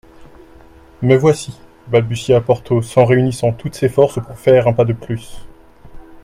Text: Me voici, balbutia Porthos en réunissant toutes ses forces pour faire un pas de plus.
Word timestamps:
Me 1.03 1.13
voici, 1.15 1.59
balbutia 1.85 2.41
Porthos 2.41 2.97
en 2.97 3.05
réunissant 3.05 3.51
toutes 3.53 3.75
ses 3.75 3.87
forces 3.87 4.17
pour 4.25 4.39
faire 4.39 4.67
un 4.67 4.73
pas 4.73 4.83
de 4.83 4.93
plus. 4.93 5.41